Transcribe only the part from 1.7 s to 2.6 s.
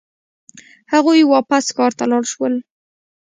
ښار ته لاړ شول.